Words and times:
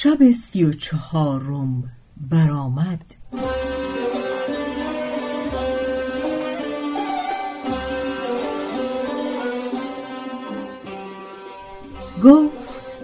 شب 0.00 0.32
سی 0.32 0.64
و 0.64 0.72
چهارم 0.72 1.84
برآمد. 2.30 3.00
گفت 12.24 12.96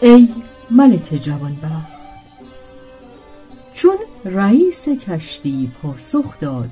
ای 0.00 0.28
ملک 0.70 1.14
جوانبخت 1.22 1.92
چون 3.74 3.96
رئیس 4.24 4.88
کشتی 4.88 5.72
پاسخ 5.82 6.38
داد 6.40 6.70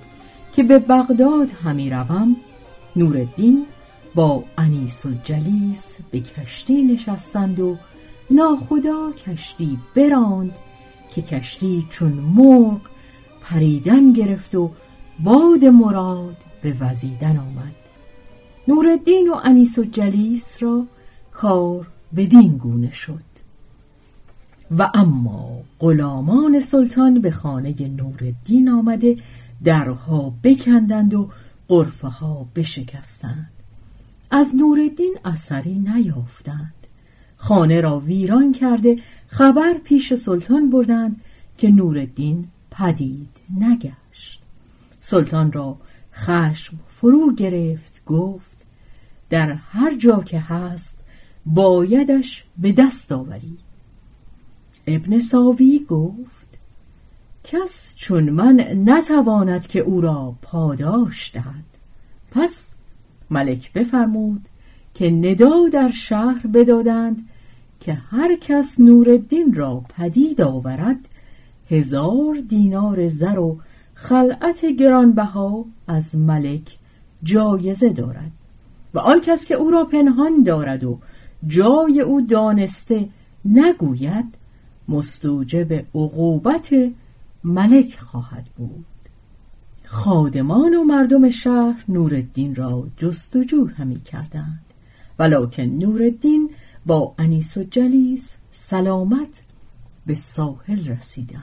که 0.53 0.63
به 0.63 0.79
بغداد 0.79 1.49
همی 1.65 1.91
روم 1.91 2.37
نورالدین 2.97 3.67
با 4.15 4.45
انیس 4.59 5.07
و 5.07 5.11
جلیس 5.25 5.97
به 6.11 6.21
کشتی 6.21 6.83
نشستند 6.83 7.61
و 7.61 7.77
ناخدا 8.31 9.13
کشتی 9.13 9.79
براند 9.95 10.53
که 11.15 11.23
کشتی 11.23 11.87
چون 11.91 12.13
مرغ 12.13 12.81
پریدن 13.43 14.13
گرفت 14.13 14.55
و 14.55 14.71
باد 15.25 15.65
مراد 15.65 16.37
به 16.63 16.77
وزیدن 16.81 17.37
آمد. 17.37 17.75
نورالدین 18.69 19.31
و 19.31 19.41
انیس 19.45 19.79
و 19.79 19.85
جلیس 19.85 20.63
را 20.63 20.87
کار 21.33 21.87
بدین 22.17 22.57
گونه 22.57 22.93
شد. 22.93 23.29
و 24.79 24.91
اما 24.95 25.61
غلامان 25.81 26.61
سلطان 26.61 27.21
به 27.21 27.31
خانه 27.31 27.75
نورالدین 27.89 28.69
آمده 28.69 29.17
درها 29.65 30.33
بکندند 30.43 31.15
و 31.15 31.29
قرفه 31.69 32.09
ها 32.09 32.47
بشکستند. 32.55 33.51
از 34.31 34.57
نورالدین 34.57 35.17
اثری 35.25 35.79
نیافتند. 35.79 36.78
خانه 37.39 37.81
را 37.81 38.01
ویران 38.01 38.53
کرده 38.53 38.99
خبر 39.27 39.75
پیش 39.85 40.15
سلطان 40.15 40.71
بردند 40.71 41.21
که 41.59 41.69
نورالدین 41.69 42.49
پدید 42.71 43.31
نگشت. 43.61 44.43
سلطان 45.01 45.53
را 45.53 45.77
خشم 46.13 46.77
فرو 46.89 47.35
گرفت 47.35 48.03
گفت 48.07 48.67
در 49.31 49.53
هر 49.53 49.97
جا 49.97 50.23
که 50.23 50.41
هست 50.41 50.99
بایدش 51.47 52.45
به 52.59 52.73
دست 52.73 53.13
آوری. 53.13 53.59
ابن 54.87 55.21
ساوی 55.21 55.87
گفت 55.89 56.59
کس 57.45 57.95
چون 57.97 58.31
من 58.31 58.61
نتواند 58.87 59.67
که 59.67 59.81
او 59.81 60.01
را 60.01 60.35
پاداش 60.43 61.31
دهد. 61.35 61.65
پس 62.31 62.75
ملک 63.31 63.73
بفرمود 63.73 64.49
که 64.99 65.11
ندا 65.11 65.69
در 65.73 65.91
شهر 65.91 66.47
بدادند 66.47 67.29
که 67.81 67.93
هر 67.93 68.37
کس 68.37 68.81
نورالدین 68.81 69.55
را 69.55 69.85
پدید 69.97 70.41
آورد 70.41 70.97
هزار 71.71 72.41
دینار 72.49 73.09
زر 73.09 73.39
و 73.39 73.59
خلعت 73.95 74.65
گرانبها 74.65 75.65
از 75.89 76.17
ملک 76.17 76.79
جایزه 77.23 77.89
دارد. 77.89 78.33
و 78.95 78.99
آن 78.99 79.21
کس 79.21 79.45
که 79.45 79.55
او 79.55 79.71
را 79.71 79.85
پنهان 79.85 80.43
دارد 80.43 80.85
و 80.85 80.99
جای 81.47 82.01
او 82.01 82.21
دانسته 82.21 83.09
نگوید 83.45 84.35
مستوجب 84.89 85.73
عقوبت 85.73 86.75
ملک 87.45 87.99
خواهد 87.99 88.47
بود. 88.57 88.87
خادمان 89.85 90.75
و 90.75 90.85
مردم 90.85 91.31
شهر 91.31 91.85
نورالدین 91.89 92.55
را 92.55 92.87
جستجو 92.97 93.67
همی 93.67 94.01
کردند. 94.01 94.68
ولکن 95.19 95.63
نورالدین 95.63 96.51
با 96.87 97.15
انیس 97.19 97.57
و 97.57 97.65
جلیس 97.65 98.37
سلامت 98.51 99.43
به 100.07 100.15
ساحل 100.15 100.89
رسیدند. 100.89 101.43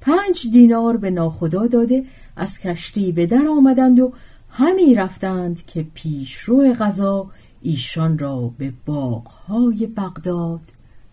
پنج 0.00 0.50
دینار 0.52 0.96
به 0.96 1.10
ناخدا 1.10 1.66
داده 1.66 2.04
از 2.36 2.58
کشتی 2.58 3.12
به 3.12 3.26
در 3.26 3.48
آمدند 3.48 4.00
و 4.00 4.12
همی 4.50 4.94
رفتند 4.94 5.66
که 5.66 5.86
پیشرو 5.94 6.72
غذا 6.72 7.30
ایشان 7.62 8.18
را 8.18 8.52
به 8.58 8.72
باغهای 8.86 9.86
بغداد 9.86 10.60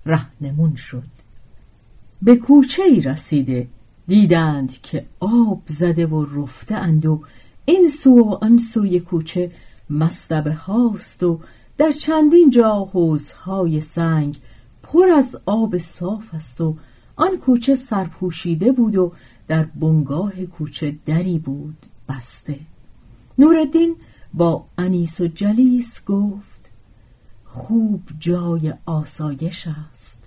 رهنمون 0.06 0.76
شد. 0.76 1.08
به 2.22 2.36
کوچه 2.36 2.84
ای 2.84 3.02
رسیده 3.02 3.68
دیدند 4.08 4.82
که 4.82 5.06
آب 5.20 5.62
زده 5.68 6.08
و 6.08 6.42
رفته 6.42 6.76
اند 6.76 7.06
و 7.06 7.22
این 7.66 7.90
سو 7.90 8.20
و 8.20 8.38
آن 8.42 8.58
سوی 8.58 9.00
کوچه 9.00 9.52
مستبه 9.90 10.54
هاست 10.54 11.24
و 11.24 11.40
در 11.78 11.92
چندین 11.92 12.50
جا 12.50 12.74
حوزهای 12.74 13.82
سنگ 13.82 14.38
پر 14.84 15.08
از 15.10 15.38
آب 15.46 15.78
صاف 15.78 16.34
است 16.34 16.62
و 16.62 16.76
آن 17.16 17.38
کوچه 17.38 17.76
سرپوشیده 17.76 18.72
بود 18.72 18.96
و 18.96 19.12
در 19.48 19.64
بنگاه 19.64 20.46
کوچه 20.46 20.96
دری 21.06 21.40
بود 21.40 21.86
بسته. 22.10 22.60
نورالدین 23.38 23.96
با 24.34 24.66
انیس 24.78 25.22
و 25.22 25.28
جلیس 25.28 26.06
گفت 26.06 26.70
خوب 27.46 28.02
جای 28.20 28.74
آسایش 28.86 29.68
است. 29.68 30.24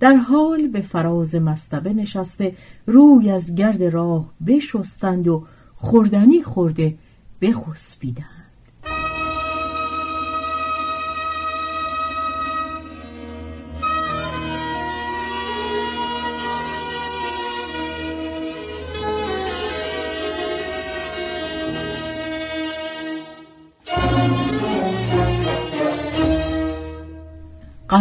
در 0.00 0.14
حال 0.14 0.68
به 0.68 0.80
فراز 0.80 1.34
مستبه 1.34 1.92
نشسته 1.92 2.56
روی 2.86 3.30
از 3.30 3.54
گرد 3.54 3.82
راه 3.82 4.30
بشستند 4.46 5.28
و 5.28 5.46
خوردنی 5.76 6.42
خورده 6.42 6.98
بخسبیدند. 7.40 8.33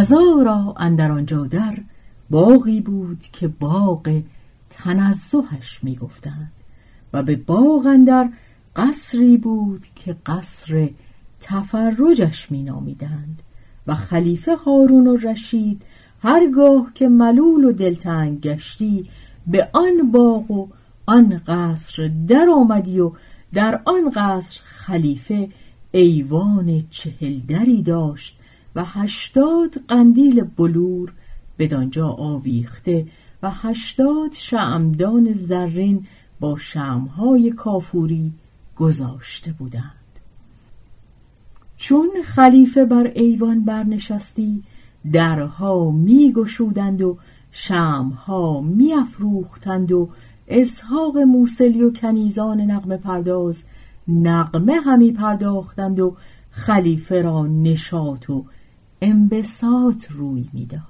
قضا 0.04 0.42
را 0.46 0.76
اندر 0.78 1.12
آنجا 1.12 1.46
در 1.46 1.78
باغی 2.30 2.82
بود 2.82 3.20
که 3.34 3.48
باغ 3.48 4.22
تنزهش 4.70 5.80
می‌گفتند 5.84 6.52
و 7.14 7.24
به 7.24 7.36
باغ 7.36 7.86
اندر 7.86 8.30
قصری 8.76 9.38
بود 9.38 9.88
که 9.96 10.16
قصر 10.26 10.90
تفرجش 11.42 12.52
مینامیدند 12.52 13.40
و 13.88 13.96
خلیفه 13.96 14.56
هارون 14.56 15.08
و 15.08 15.18
رشید 15.18 15.82
هرگاه 16.24 16.92
که 16.96 17.08
ملول 17.08 17.64
و 17.64 17.72
دلتنگ 17.72 18.42
گشتی 18.42 19.10
به 19.48 19.70
آن 19.74 20.12
باغ 20.12 20.52
و 20.52 20.68
آن 21.06 21.42
قصر 21.48 22.12
در 22.28 22.48
آمدی 22.50 23.00
و 23.00 23.12
در 23.54 23.82
آن 23.86 24.12
قصر 24.16 24.62
خلیفه 24.64 25.50
ایوان 25.92 26.84
چهل 26.90 27.40
دری 27.40 27.82
داشت 27.82 28.40
و 28.76 28.86
هشتاد 28.86 29.74
قندیل 29.88 30.44
بلور 30.44 31.14
بدانجا 31.60 32.08
آویخته 32.08 33.08
و 33.44 33.52
هشتاد 33.52 34.34
شعمدان 34.34 35.34
زرین 35.34 36.06
با 36.40 36.58
شمهای 36.58 37.52
کافوری 37.52 38.34
گذاشته 38.76 39.52
بودند. 39.52 39.94
چون 41.78 42.10
خلیفه 42.26 42.86
بر 42.86 43.12
ایوان 43.16 43.66
برنشستی 43.66 44.64
درها 45.12 45.92
می 45.92 46.34
گشودند 46.34 47.02
و 47.02 47.18
شمها 47.52 48.62
می 48.62 48.94
افروختند 48.94 49.92
و 49.92 50.10
اسحاق 50.48 51.18
موسلی 51.18 51.84
و 51.84 51.92
کنیزان 51.92 52.62
نقم 52.62 52.98
پرداز 52.98 53.64
نقمه 54.08 54.74
همی 54.74 55.12
پرداختند 55.12 56.00
و 56.00 56.16
خلیفه 56.52 57.22
را 57.22 57.48
نشاط 57.48 58.30
و 58.30 58.46
انبساط 59.04 60.12
روی 60.12 60.50
می‌داد. 60.54 60.82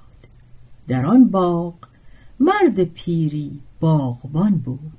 در 0.88 1.06
آن 1.06 1.24
باغ 1.24 1.74
مرد 2.40 2.84
پیری 2.84 3.60
باغبان 3.80 4.50
بود 4.50 4.92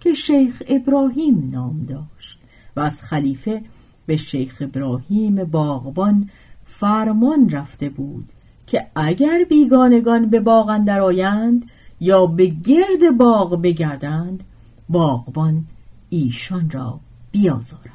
که 0.00 0.14
شیخ 0.14 0.62
ابراهیم 0.68 1.50
نام 1.52 1.86
داشت 1.88 2.38
و 2.76 2.80
از 2.80 3.02
خلیفه 3.02 3.62
به 4.06 4.16
شیخ 4.16 4.58
ابراهیم 4.60 5.44
باغبان 5.44 6.30
فرمان 6.64 7.50
رفته 7.50 7.88
بود 7.88 8.28
که 8.66 8.86
اگر 8.94 9.44
بیگانگان 9.48 10.30
به 10.30 10.40
باغ 10.40 10.68
اندر 10.68 11.00
آیند 11.00 11.70
یا 12.00 12.26
به 12.26 12.46
گرد 12.46 13.16
باغ 13.18 13.62
بگردند 13.62 14.44
باغبان 14.88 15.64
ایشان 16.10 16.70
را 16.70 17.00
بیازارد. 17.30 17.92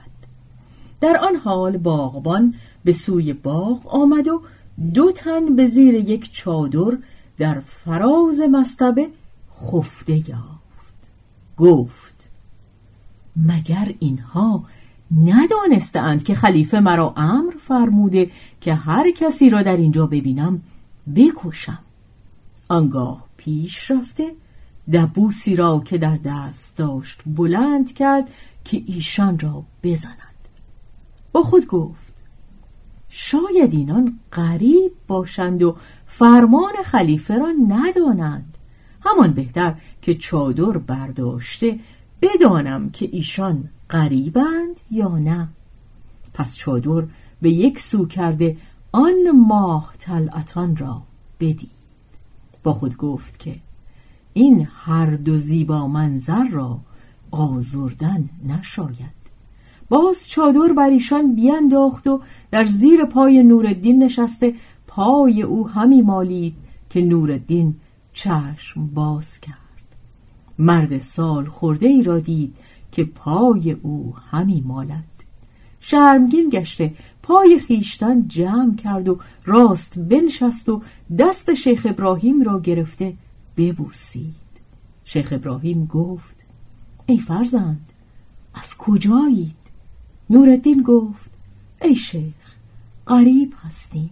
در 1.01 1.17
آن 1.17 1.35
حال 1.35 1.77
باغبان 1.77 2.53
به 2.83 2.93
سوی 2.93 3.33
باغ 3.33 3.87
آمد 3.87 4.27
و 4.27 4.41
دو 4.93 5.11
تن 5.11 5.55
به 5.55 5.65
زیر 5.65 5.93
یک 5.93 6.33
چادر 6.33 6.97
در 7.37 7.59
فراز 7.59 8.39
مستبه 8.51 9.07
خفته 9.61 10.13
یافت. 10.29 10.57
گفت 11.57 12.29
مگر 13.35 13.93
اینها 13.99 14.63
ندانستند 15.25 16.23
که 16.23 16.35
خلیفه 16.35 16.79
مرا 16.79 17.13
امر 17.17 17.53
فرموده 17.59 18.31
که 18.61 18.73
هر 18.73 19.11
کسی 19.11 19.49
را 19.49 19.61
در 19.61 19.77
اینجا 19.77 20.07
ببینم 20.07 20.61
بکشم؟ 21.15 21.79
آنگاه 22.69 23.23
پیش 23.37 23.91
رفته 23.91 24.31
دبوسی 24.93 25.55
را 25.55 25.79
که 25.85 25.97
در 25.97 26.17
دست 26.23 26.77
داشت 26.77 27.21
بلند 27.25 27.93
کرد 27.93 28.29
که 28.63 28.83
ایشان 28.85 29.39
را 29.39 29.63
بزند. 29.83 30.13
با 31.31 31.41
خود 31.41 31.67
گفت 31.67 32.06
شاید 33.19 33.73
اینان 33.73 34.19
غریب 34.33 34.91
باشند 35.07 35.63
و 35.63 35.75
فرمان 36.07 36.73
خلیفه 36.85 37.37
را 37.37 37.53
ندانند. 37.67 38.57
همان 39.01 39.31
بهتر 39.31 39.75
که 40.01 40.13
چادر 40.13 40.77
برداشته 40.77 41.79
بدانم 42.21 42.89
که 42.89 43.09
ایشان 43.11 43.69
غریبند 43.89 44.79
یا 44.91 45.17
نه. 45.17 45.47
پس 46.33 46.55
چادر 46.55 47.07
به 47.41 47.49
یک 47.49 47.79
سو 47.79 48.05
کرده 48.07 48.57
آن 48.91 49.31
ماه 49.31 49.93
طلعتان 49.99 50.75
را 50.75 51.01
بدید. 51.39 51.69
با 52.63 52.73
خود 52.73 52.97
گفت 52.97 53.39
که 53.39 53.55
این 54.33 54.67
هر 54.71 55.05
دو 55.05 55.37
زیبا 55.37 55.87
منظر 55.87 56.47
را 56.47 56.79
آزردن 57.31 58.29
نشاید. 58.47 59.16
باز 59.89 60.29
چادر 60.29 60.73
بر 60.73 60.89
ایشان 60.89 61.35
بینداخت 61.35 62.07
و 62.07 62.21
در 62.51 62.65
زیر 62.65 63.05
پای 63.05 63.43
نورالدین 63.43 64.03
نشسته 64.03 64.55
پای 64.87 65.41
او 65.41 65.67
همی 65.67 66.01
مالید 66.01 66.53
که 66.89 67.01
نورالدین 67.01 67.75
چشم 68.13 68.87
باز 68.87 69.39
کرد. 69.39 69.57
مرد 70.59 70.97
سال 70.97 71.45
خورده 71.45 71.87
ای 71.87 72.03
را 72.03 72.19
دید 72.19 72.55
که 72.91 73.03
پای 73.03 73.71
او 73.71 74.15
همی 74.31 74.63
مالد. 74.65 75.03
شرمگین 75.79 76.49
گشته 76.49 76.93
پای 77.23 77.59
خیشتن 77.59 78.27
جمع 78.27 78.75
کرد 78.75 79.09
و 79.09 79.19
راست 79.45 79.99
بنشست 79.99 80.69
و 80.69 80.81
دست 81.19 81.53
شیخ 81.53 81.87
ابراهیم 81.89 82.43
را 82.43 82.59
گرفته 82.59 83.13
ببوسید. 83.57 84.35
شیخ 85.05 85.33
ابراهیم 85.33 85.85
گفت 85.85 86.35
ای 87.05 87.17
فرزند 87.17 87.89
از 88.53 88.77
کجایید؟ 88.77 89.66
نورالدین 90.29 90.83
گفت 90.83 91.31
ای 91.81 91.95
شیخ 91.95 92.55
غریب 93.07 93.53
هستیم 93.63 94.09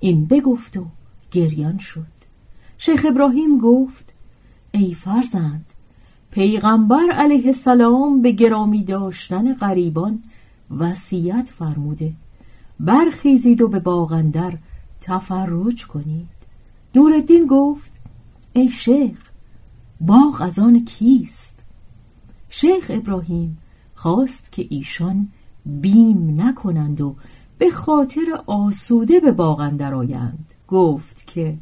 این 0.00 0.26
بگفت 0.26 0.76
و 0.76 0.86
گریان 1.30 1.78
شد. 1.78 2.06
شیخ 2.78 3.06
ابراهیم 3.08 3.58
گفت 3.58 4.14
ای 4.72 4.94
فرزند 4.94 5.66
پیغمبر 6.30 7.10
علیه 7.12 7.46
السلام 7.46 8.22
به 8.22 8.32
گرامی 8.32 8.84
داشتن 8.84 9.54
غریبان 9.54 10.22
وصیت 10.78 11.52
فرموده. 11.58 12.12
برخیزید 12.80 13.62
و 13.62 13.68
به 13.68 13.78
باغندر 13.78 14.58
تفرج 15.00 15.86
کنید. 15.86 16.28
نورالدین 16.94 17.46
گفت 17.46 17.92
ای 18.52 18.68
شیخ 18.68 19.30
باغ 20.00 20.40
از 20.40 20.58
آن 20.58 20.84
کیست؟ 20.84 21.58
شیخ 22.48 22.86
ابراهیم 22.94 23.58
خواست 24.00 24.52
که 24.52 24.66
ایشان 24.70 25.28
بیم 25.66 26.40
نکنند 26.40 27.00
و 27.00 27.16
به 27.58 27.70
خاطر 27.70 28.42
آسوده 28.46 29.20
به 29.20 29.32
باغ 29.32 29.82
آیند. 29.82 30.54
گفت 30.68 31.26
که 31.26 31.58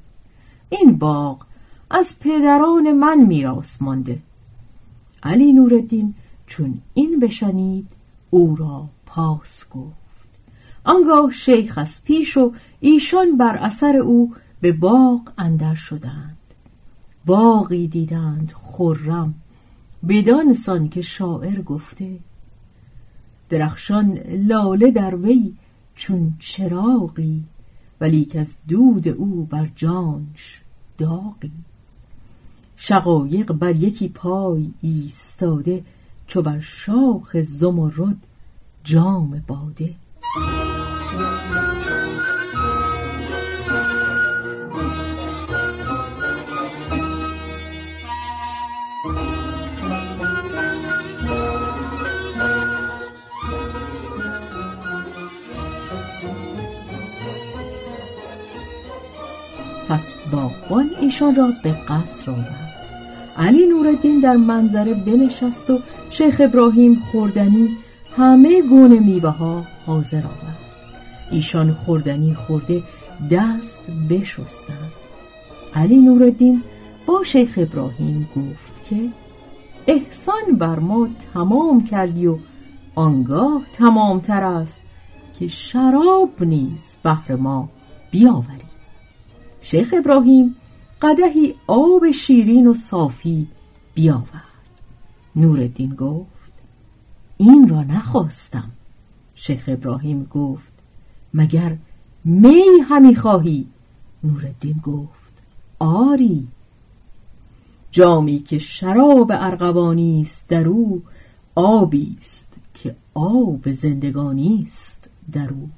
این 0.68 0.98
باغ 0.98 1.44
از 1.90 2.18
پدران 2.18 2.92
من 2.92 3.26
میراث 3.26 3.82
مانده. 3.82 4.18
علی 5.22 5.52
نورالدین 5.52 6.14
چون 6.46 6.80
این 6.94 7.18
بشنید 7.20 7.90
او 8.30 8.56
را 8.56 8.88
پاس 9.06 9.68
گفت. 9.70 10.28
آنگاه 10.84 11.32
شیخ 11.32 11.78
از 11.78 12.04
پیش 12.04 12.36
و 12.36 12.52
ایشان 12.80 13.36
بر 13.36 13.56
اثر 13.56 13.96
او 13.96 14.34
به 14.60 14.72
باغ 14.72 15.20
اندر 15.38 15.74
شدند. 15.74 16.36
باغی 17.26 17.88
دیدند 17.88 18.52
خرم 18.56 19.34
بدانسان 20.08 20.88
که 20.88 21.02
شاعر 21.02 21.62
گفته 21.62 22.18
درخشان 23.48 24.18
لاله 24.28 24.90
در 24.90 25.16
وی 25.16 25.54
چون 25.94 26.34
چراغی 26.38 27.44
ولی 28.00 28.28
از 28.38 28.58
دود 28.68 29.08
او 29.08 29.46
بر 29.50 29.68
جانش 29.76 30.60
داغی. 30.98 31.52
شقایق 32.76 33.52
بر 33.52 33.76
یکی 33.76 34.08
پای 34.08 34.70
ایستاده 34.80 35.84
چو 36.26 36.42
بر 36.42 36.60
شاخ 36.60 37.36
زمرد 37.36 38.16
جام 38.84 39.42
باده. 39.46 39.94
ایشان 61.08 61.34
را 61.34 61.52
به 61.62 61.72
قصر 61.88 62.30
آورد. 62.30 62.74
علی 63.36 63.66
نورالدین 63.66 64.20
در 64.20 64.36
منظره 64.36 64.94
بنشست 64.94 65.70
و 65.70 65.78
شیخ 66.10 66.40
ابراهیم 66.44 66.94
خوردنی 67.12 67.76
همه 68.16 68.62
گونه 68.62 68.98
میوه 69.00 69.30
ها 69.30 69.64
حاضر 69.86 70.16
آورد. 70.16 70.58
ایشان 71.30 71.72
خوردنی 71.72 72.34
خورده 72.34 72.82
دست 73.30 73.82
بشستند. 74.10 74.92
علی 75.74 75.96
نورالدین 75.96 76.62
با 77.06 77.24
شیخ 77.24 77.58
ابراهیم 77.62 78.28
گفت 78.36 78.88
که 78.90 79.08
احسان 79.86 80.56
بر 80.58 80.78
ما 80.78 81.08
تمام 81.34 81.84
کردی 81.84 82.26
و 82.26 82.36
آنگاه 82.94 83.62
تمامتر 83.78 84.44
است 84.44 84.80
که 85.38 85.48
شراب 85.48 86.30
نیز 86.40 86.96
بهر 87.02 87.36
ما 87.36 87.68
بیاوری 88.10 88.68
شیخ 89.60 89.94
ابراهیم 89.98 90.56
قدهی 91.02 91.54
آب 91.66 92.10
شیرین 92.10 92.66
و 92.66 92.74
صافی 92.74 93.46
بیاورد. 93.94 94.42
نورالدین 95.36 95.94
گفت 95.94 96.52
این 97.36 97.68
را 97.68 97.82
نخواستم. 97.82 98.70
شیخ 99.34 99.64
ابراهیم 99.68 100.24
گفت 100.24 100.72
مگر 101.34 101.76
می 102.24 102.64
همی 102.88 103.16
خواهی؟ 103.16 103.66
نورالدین 104.24 104.80
گفت 104.82 105.42
آری. 105.78 106.48
جامی 107.90 108.38
که 108.38 108.58
شراب 108.58 109.32
ارغوانی 109.34 110.20
است 110.20 110.48
در 110.48 110.68
او 110.68 111.02
آبی 111.54 112.16
است 112.20 112.52
که 112.74 112.96
آب 113.14 113.72
زندگانی 113.72 114.64
است 114.66 115.10
در 115.32 115.48
او. 115.48 115.68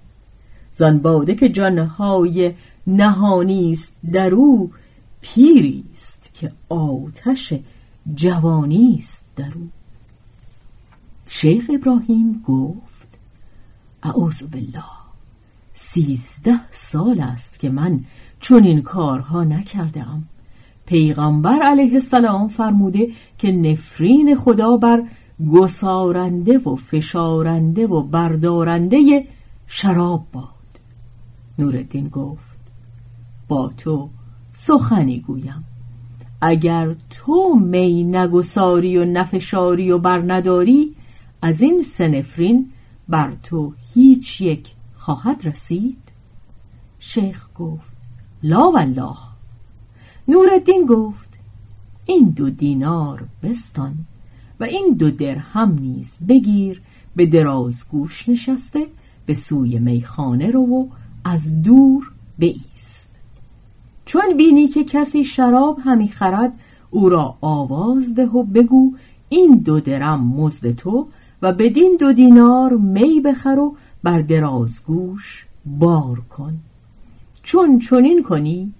زان 0.72 0.98
باده 0.98 1.34
که 1.34 1.48
جانهای 1.48 2.54
نهانی 2.86 3.72
است 3.72 3.96
در 4.12 4.34
او 4.34 4.70
پیری 5.20 5.84
است 5.94 6.30
که 6.34 6.52
آتش 6.68 7.52
جوانی 8.14 8.96
است 8.98 9.26
در 9.36 9.52
او. 9.54 9.68
شیخ 11.26 11.70
ابراهیم 11.74 12.42
گفت 12.46 13.18
اعوذ 14.02 14.42
بالله 14.42 15.00
سیزده 15.74 16.72
سال 16.72 17.20
است 17.20 17.60
که 17.60 17.70
من 17.70 18.00
چون 18.40 18.64
این 18.64 18.82
کارها 18.82 19.44
نکردم 19.44 20.22
پیغمبر 20.86 21.62
علیه 21.62 21.94
السلام 21.94 22.48
فرموده 22.48 23.08
که 23.38 23.52
نفرین 23.52 24.36
خدا 24.36 24.76
بر 24.76 25.02
گسارنده 25.52 26.58
و 26.58 26.76
فشارنده 26.76 27.86
و 27.86 28.02
بردارنده 28.02 29.26
شراب 29.66 30.26
باد. 30.32 30.44
نورالدین 31.58 32.08
گفت 32.08 32.60
با 33.48 33.68
تو 33.76 34.10
سخنی 34.52 35.20
گویم. 35.20 35.64
اگر 36.40 36.94
تو 37.10 37.54
می 37.54 38.04
نگساری 38.04 38.98
و 38.98 39.04
نفشاری 39.04 39.90
و 39.90 39.98
برنداری 39.98 40.94
از 41.42 41.62
این 41.62 41.82
سنفرین 41.82 42.70
بر 43.08 43.32
تو 43.42 43.72
هیچ 43.94 44.40
یک 44.40 44.74
خواهد 44.94 45.46
رسید. 45.46 45.98
شیخ 46.98 47.48
گفت 47.54 47.92
لا 48.42 48.70
والله. 48.70 49.16
نورالدین 50.28 50.86
گفت 50.88 51.38
این 52.06 52.28
دو 52.28 52.50
دینار 52.50 53.28
بستان 53.42 53.94
و 54.60 54.64
این 54.64 54.94
دو 54.98 55.10
درهم 55.10 55.78
نیز 55.78 56.18
بگیر 56.28 56.82
به 57.16 57.26
دراز 57.26 57.88
گوش 57.88 58.28
نشسته 58.28 58.86
به 59.26 59.34
سوی 59.34 59.78
میخانه 59.78 60.50
رو 60.50 60.60
و 60.60 60.86
از 61.24 61.62
دور 61.62 62.12
بیست 62.38 62.99
چون 64.10 64.36
بینی 64.36 64.68
که 64.68 64.84
کسی 64.84 65.24
شراب 65.24 65.78
همی 65.84 66.08
خرد 66.08 66.58
او 66.90 67.08
را 67.08 67.36
آواز 67.40 68.14
ده 68.14 68.26
و 68.26 68.42
بگو 68.42 68.92
این 69.28 69.58
دو 69.58 69.80
درم 69.80 70.26
مزد 70.26 70.70
تو 70.70 71.08
و 71.42 71.52
بدین 71.52 71.96
دو 72.00 72.12
دینار 72.12 72.72
می 72.72 73.20
بخر 73.20 73.58
و 73.58 73.76
بر 74.02 74.20
درازگوش 74.20 75.46
بار 75.66 76.20
کن. 76.20 76.56
چون 77.42 77.78
چنین 77.78 78.22
کنی 78.22 78.72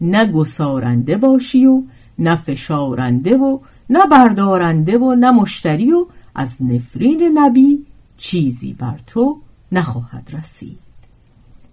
نه 0.00 0.32
گسارنده 0.32 1.16
باشی 1.16 1.66
و 1.66 1.82
نه 2.18 2.36
فشارنده 2.36 3.36
و 3.36 3.58
نه 3.90 4.06
بردارنده 4.06 4.98
و 4.98 5.14
نه 5.14 5.30
مشتری 5.30 5.92
و 5.92 6.06
از 6.34 6.62
نفرین 6.62 7.38
نبی 7.38 7.86
چیزی 8.16 8.72
بر 8.72 9.00
تو 9.06 9.38
نخواهد 9.72 10.30
رسید. 10.32 10.78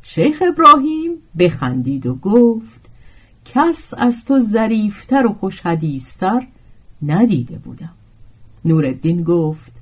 شیخ 0.02 0.44
ابراهیم 0.48 1.12
بخندید 1.40 2.06
و 2.08 2.16
گفت 2.16 2.81
کس 3.46 3.94
از 3.98 4.26
تو 4.26 4.40
ظریفتر 4.40 5.26
و 5.26 5.34
خوش 5.34 5.62
ندیده 7.02 7.58
بودم. 7.58 7.94
نورالدین 8.66 9.24
گفت 9.24 9.74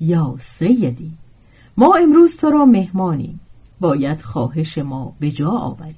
یا 0.00 0.36
سیدی 0.38 1.12
ما 1.76 1.94
امروز 1.94 2.36
تو 2.36 2.50
را 2.50 2.64
مهمانیم. 2.64 3.40
باید 3.80 4.20
خواهش 4.20 4.78
ما 4.78 5.16
به 5.20 5.30
جا 5.30 5.50
آوریم 5.50 5.94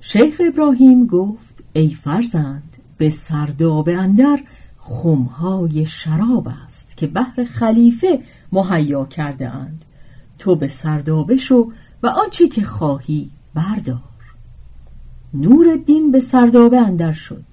شیخ 0.00 0.40
ابراهیم 0.48 1.06
گفت 1.06 1.64
ای 1.72 1.88
فرزند 1.88 2.76
به 2.98 3.10
سرداب 3.10 3.88
اندر 3.88 4.40
خمهای 4.78 5.86
شراب 5.86 6.48
است 6.66 6.96
که 6.96 7.06
بهر 7.06 7.44
خلیفه 7.44 8.20
مهیا 8.52 9.04
کرده 9.04 9.48
اند. 9.48 9.84
تو 10.38 10.54
به 10.54 10.68
سردابه 10.68 11.36
شو 11.36 11.72
و 12.02 12.06
آنچه 12.06 12.48
که 12.48 12.62
خواهی 12.62 13.30
بردار. 13.54 14.15
نور 15.40 15.76
به 16.12 16.20
سردابه 16.20 16.80
اندر 16.80 17.12
شد. 17.12 17.44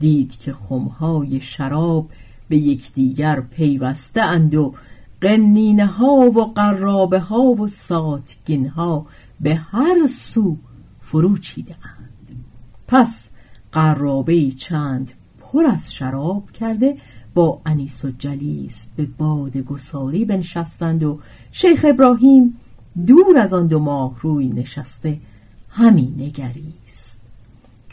دید 0.00 0.38
که 0.38 0.52
خمهای 0.52 1.40
شراب 1.40 2.10
به 2.48 2.56
یکدیگر 2.56 3.40
پیوسته 3.40 4.22
اند 4.22 4.54
و 4.54 4.74
قنینه 5.20 5.86
ها 5.86 6.14
و 6.14 6.52
قرابه 6.52 7.20
ها 7.20 7.42
و 7.42 7.68
ساتگین 7.68 8.68
ها 8.68 9.06
به 9.40 9.54
هر 9.54 10.06
سو 10.06 10.56
فرو 11.00 11.38
چیده 11.38 11.74
اند. 11.84 12.44
پس 12.88 13.30
قرابه 13.72 14.50
چند 14.50 15.12
پر 15.40 15.64
از 15.64 15.94
شراب 15.94 16.50
کرده 16.50 16.96
با 17.34 17.60
انیس 17.66 18.04
و 18.04 18.10
جلیس 18.18 18.88
به 18.96 19.06
باد 19.18 19.56
گساری 19.56 20.24
بنشستند 20.24 21.02
و 21.02 21.18
شیخ 21.52 21.84
ابراهیم 21.88 22.60
دور 23.06 23.38
از 23.38 23.54
آن 23.54 23.66
دو 23.66 23.78
ماه 23.78 24.16
روی 24.20 24.48
نشسته 24.48 25.20
همین 25.68 26.14
نگریست 26.18 26.83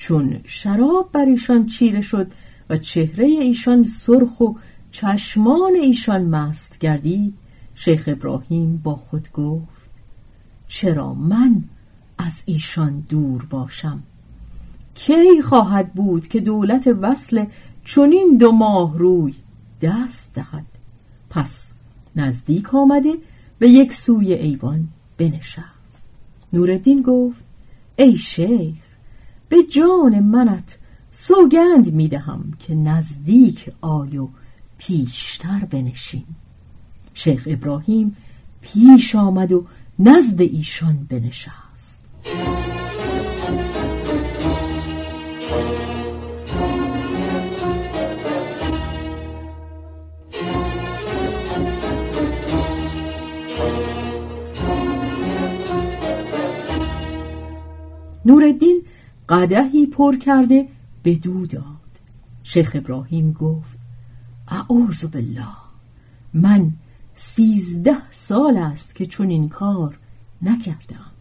چون 0.01 0.39
شراب 0.43 1.09
بر 1.11 1.25
ایشان 1.25 1.65
چیره 1.65 2.01
شد 2.01 2.27
و 2.69 2.77
چهره 2.77 3.25
ایشان 3.25 3.83
سرخ 3.83 4.41
و 4.41 4.53
چشمان 4.91 5.75
ایشان 5.75 6.21
مست 6.21 6.79
گردید 6.79 7.33
شیخ 7.75 8.03
ابراهیم 8.07 8.81
با 8.83 8.95
خود 8.95 9.31
گفت 9.31 9.89
چرا 10.67 11.13
من 11.13 11.63
از 12.17 12.43
ایشان 12.45 13.05
دور 13.09 13.45
باشم؟ 13.49 14.03
کی 14.95 15.41
خواهد 15.43 15.93
بود 15.93 16.27
که 16.27 16.39
دولت 16.39 16.87
وصل 17.01 17.45
چونین 17.83 18.37
دو 18.37 18.51
ماه 18.51 18.97
روی 18.97 19.33
دست 19.81 20.35
دهد؟ 20.35 20.65
پس 21.29 21.71
نزدیک 22.15 22.75
آمده 22.75 23.13
به 23.59 23.69
یک 23.69 23.93
سوی 23.93 24.33
ایوان 24.33 24.87
بنشست. 25.17 26.07
نوردین 26.53 27.01
گفت 27.01 27.45
ای 27.95 28.17
شیخ 28.17 28.90
به 29.51 29.63
جان 29.63 30.19
منت 30.19 30.77
سوگند 31.11 31.93
می‌دهم 31.93 32.53
که 32.59 32.75
نزدیک 32.75 33.71
آی 33.81 34.17
و 34.17 34.27
پیشتر 34.77 35.59
بنشین. 35.69 36.23
شیخ 37.13 37.43
ابراهیم 37.45 38.15
پیش 38.61 39.15
آمد 39.15 39.51
و 39.51 39.65
نزد 39.99 40.41
ایشان 40.41 41.07
بنشست. 41.09 42.05
نوردین 58.25 58.81
قدهی 59.31 59.85
پر 59.85 60.15
کرده 60.15 60.67
به 61.03 61.15
دو 61.15 61.45
داد. 61.45 61.63
شیخ 62.43 62.71
ابراهیم 62.75 63.31
گفت 63.31 63.79
اعوذ 64.47 65.05
بالله 65.05 65.47
من 66.33 66.71
سیزده 67.15 68.11
سال 68.11 68.57
است 68.57 68.95
که 68.95 69.05
چون 69.05 69.29
این 69.29 69.49
کار 69.49 69.97
نکردم. 70.41 71.11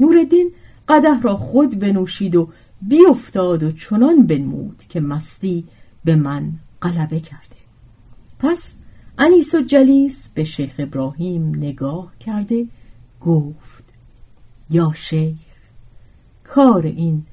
نوردین 0.00 0.50
قده 0.88 1.20
را 1.20 1.36
خود 1.36 1.78
بنوشید 1.78 2.36
و 2.36 2.48
بیافتاد 2.82 3.62
و 3.62 3.72
چنان 3.72 4.26
بنمود 4.26 4.82
که 4.88 5.00
مستی 5.00 5.64
به 6.04 6.14
من 6.14 6.52
غلبه 6.82 7.20
کرده. 7.20 7.56
پس 8.38 8.78
انیس 9.18 9.54
و 9.54 9.60
جلیس 9.60 10.28
به 10.28 10.44
شیخ 10.44 10.74
ابراهیم 10.78 11.54
نگاه 11.54 12.12
کرده 12.20 12.66
گفت 13.20 13.84
یا 14.70 14.92
شیخ 14.94 15.45
کار 16.46 16.86
این 16.86 17.24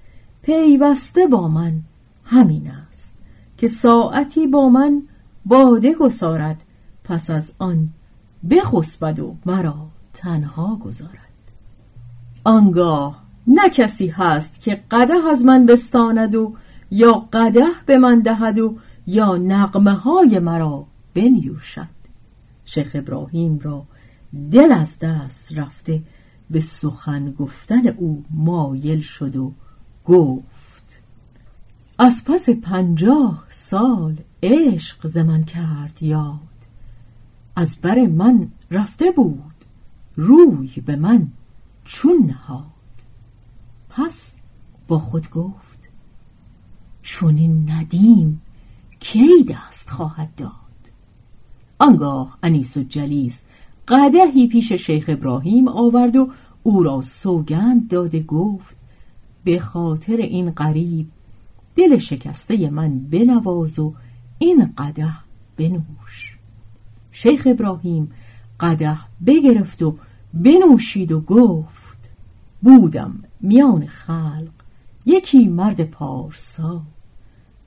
پیوسته 0.41 1.27
با 1.27 1.47
من 1.47 1.81
همین 2.25 2.71
است 2.91 3.15
که 3.57 3.67
ساعتی 3.67 4.47
با 4.47 4.69
من 4.69 5.01
باده 5.45 5.93
گسارد 5.93 6.61
پس 7.03 7.29
از 7.29 7.53
آن 7.59 7.89
بخسبد 8.49 9.19
و 9.19 9.35
مرا 9.45 9.75
تنها 10.13 10.75
گذارد. 10.75 11.19
آنگاه 12.43 13.23
نه 13.47 13.69
کسی 13.69 14.07
هست 14.07 14.61
که 14.61 14.81
قده 14.91 15.13
از 15.31 15.45
من 15.45 15.65
بستاند 15.65 16.35
و 16.35 16.53
یا 16.91 17.27
قده 17.33 17.65
به 17.85 17.97
من 17.97 18.19
دهد 18.19 18.59
و 18.59 18.77
یا 19.07 19.37
نقمه 19.37 19.93
های 19.93 20.39
مرا 20.39 20.85
بنیوشد. 21.13 21.87
شیخ 22.65 22.91
ابراهیم 22.93 23.59
را 23.59 23.83
دل 24.51 24.71
از 24.71 24.99
دست 24.99 25.57
رفته 25.57 26.01
به 26.49 26.59
سخن 26.61 27.31
گفتن 27.31 27.87
او 27.87 28.23
مایل 28.29 29.01
شد 29.01 29.35
و 29.35 29.53
گفت 30.05 30.53
از 31.97 32.23
پس 32.25 32.49
پنجاه 32.49 33.45
سال 33.49 34.17
عشق 34.43 35.07
زمن 35.07 35.43
کرد 35.43 36.03
یاد. 36.03 36.39
از 37.55 37.75
بر 37.81 38.05
من 38.07 38.47
رفته 38.71 39.11
بود 39.11 39.65
روی 40.15 40.73
به 40.85 40.95
من 40.95 41.27
چون 41.85 42.25
نهاد. 42.25 42.63
پس 43.89 44.35
با 44.87 44.99
خود 44.99 45.29
گفت 45.29 45.79
چون 47.01 47.37
این 47.37 47.71
ندیم 47.71 48.41
کی 48.99 49.43
دست 49.43 49.89
خواهد 49.89 50.35
داد. 50.35 50.51
آنگاه 51.79 52.37
انیس 52.43 52.77
و 52.77 52.83
جلیس 52.83 53.43
قدهی 53.87 54.47
پیش 54.47 54.71
شیخ 54.71 55.05
ابراهیم 55.07 55.67
آورد 55.67 56.15
و 56.15 56.29
او 56.63 56.83
را 56.83 57.01
سوگند 57.01 57.87
داده 57.87 58.23
گفت 58.23 58.77
به 59.43 59.59
خاطر 59.59 60.17
این 60.17 60.51
غریب 60.51 61.07
دل 61.75 61.97
شکسته 61.97 62.69
من 62.69 62.99
بنواز 62.99 63.79
و 63.79 63.93
این 64.39 64.73
قده 64.77 65.13
بنوش. 65.57 66.37
شیخ 67.11 67.47
ابراهیم 67.51 68.11
قده 68.59 68.97
بگرفت 69.25 69.81
و 69.81 69.97
بنوشید 70.33 71.11
و 71.11 71.21
گفت 71.21 72.09
بودم 72.61 73.23
میان 73.41 73.85
خلق 73.85 74.51
یکی 75.05 75.47
مرد 75.47 75.83
پارسا. 75.83 76.81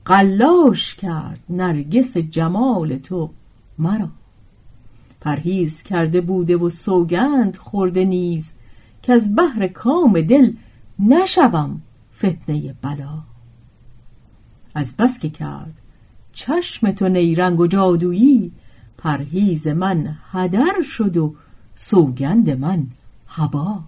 قلاش 0.05 0.95
کرد 0.95 1.39
نرگس 1.49 2.17
جمال 2.17 2.97
تو 2.97 3.29
مرا. 3.77 4.09
پرهیز 5.21 5.83
کرده 5.83 6.21
بوده 6.21 6.57
و 6.57 6.69
سوگند 6.69 7.55
خورده 7.55 8.05
نیز 8.05 8.53
که 9.01 9.13
از 9.13 9.35
بحر 9.35 9.67
کام 9.67 10.21
دل 10.21 10.53
نشوم 10.99 11.81
فتنه 12.17 12.75
بلا. 12.81 13.23
از 14.75 14.97
بس 14.97 15.19
که 15.19 15.29
کرد 15.29 15.73
چشم 16.33 16.91
تو 16.91 17.09
نیرنگ 17.09 17.59
و 17.59 17.67
جادویی 17.67 18.51
پرهیز 18.97 19.67
من 19.67 20.17
هدر 20.31 20.81
شد 20.83 21.17
و 21.17 21.35
سوگند 21.75 22.49
من 22.49 22.87
هبا 23.27 23.83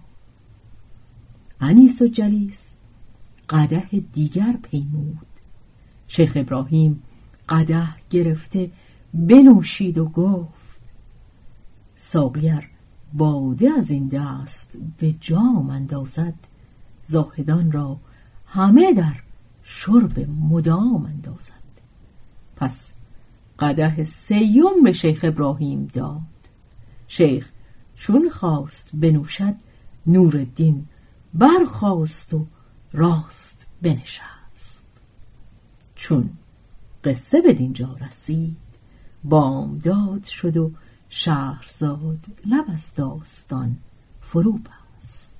انیس 1.60 2.02
و 2.02 2.06
جلیس 2.06 2.74
قده 3.48 3.88
دیگر 4.12 4.56
پیمود. 4.62 5.26
شیخ 6.08 6.32
ابراهیم 6.36 7.02
قده 7.48 7.88
گرفته 8.10 8.70
بنوشید 9.14 9.98
و 9.98 10.04
گفت 10.04 10.59
ساقیر 12.12 12.68
باده 13.12 13.70
از 13.78 13.90
این 13.90 14.08
دست 14.08 14.78
به 14.98 15.12
جام 15.12 15.70
اندازد. 15.70 16.34
زاهدان 17.04 17.72
را 17.72 17.96
همه 18.46 18.94
در 18.94 19.14
شرب 19.62 20.26
مدام 20.50 21.06
اندازد. 21.06 21.52
پس 22.56 22.94
قده 23.58 24.04
سیوم 24.04 24.82
به 24.84 24.92
شیخ 24.92 25.20
ابراهیم 25.22 25.90
داد. 25.92 26.20
شیخ 27.08 27.50
چون 27.94 28.30
خواست 28.30 28.90
بنوشد 28.94 29.54
نورالدین 30.06 30.86
برخواست 31.34 32.34
و 32.34 32.46
راست 32.92 33.66
بنشست. 33.82 34.86
چون 35.94 36.30
قصه 37.04 37.40
به 37.40 37.52
دینجا 37.52 37.96
رسید 38.00 38.56
بامداد 39.24 40.24
شد 40.24 40.56
و 40.56 40.72
شهرزاد 41.12 42.18
لب 42.46 42.64
از 42.74 42.94
داستان 42.94 43.76
فرو 44.20 44.52
بست. 44.52 45.36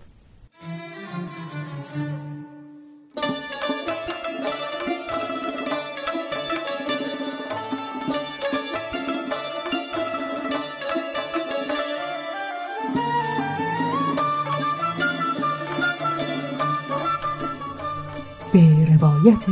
به 18.53 18.87
روایت 18.95 19.47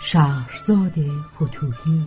شهرزاد 0.00 0.94
فتوهی 1.34 2.06